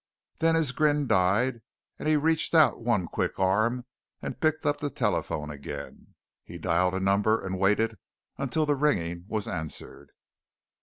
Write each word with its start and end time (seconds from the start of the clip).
Then 0.39 0.55
his 0.55 0.71
grin 0.71 1.05
died 1.05 1.61
and 1.99 2.07
he 2.07 2.15
reached 2.17 2.55
out 2.55 2.81
one 2.81 3.05
quick 3.05 3.37
arm 3.39 3.85
and 4.19 4.39
picked 4.41 4.65
up 4.65 4.79
the 4.79 4.89
telephone 4.89 5.51
again. 5.51 6.15
He 6.43 6.57
dialed 6.57 6.95
a 6.95 6.99
number 6.99 7.39
and 7.39 7.59
waited 7.59 7.99
until 8.35 8.65
the 8.65 8.73
ringing 8.75 9.25
was 9.27 9.47
answered. 9.47 10.11